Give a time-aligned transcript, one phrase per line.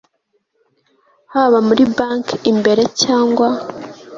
[1.33, 3.47] haba muri banki imbere cyangwa